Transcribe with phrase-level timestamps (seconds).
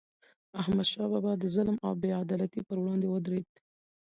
[0.61, 3.49] احمد شاه بابا د ظلم او بې عدالتی پر وړاندې ودرید.